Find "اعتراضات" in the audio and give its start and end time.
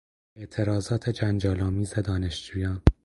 0.35-1.09